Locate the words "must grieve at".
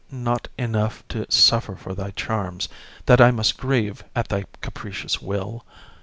3.29-4.29